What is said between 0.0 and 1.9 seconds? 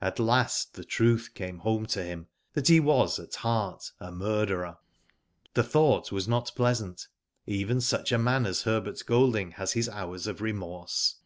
At last the truth came home